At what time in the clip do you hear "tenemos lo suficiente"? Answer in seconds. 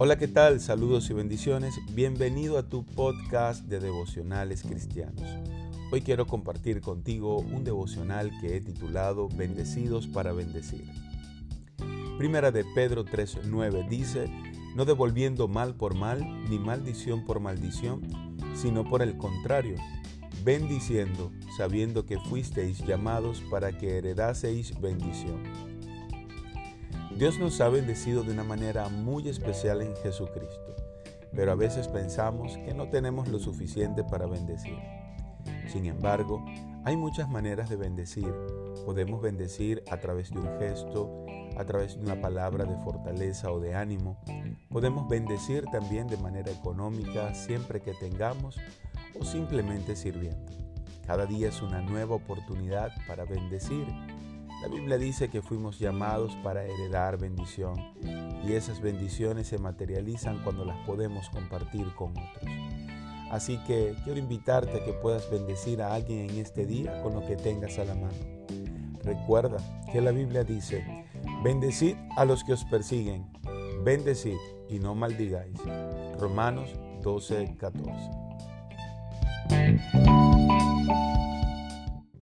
32.90-34.04